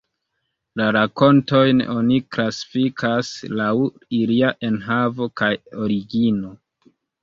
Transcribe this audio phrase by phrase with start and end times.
[0.79, 3.31] La rakontojn oni klasifikas
[3.63, 3.71] laŭ
[4.23, 5.55] ilia enhavo kaj
[5.87, 6.61] origino.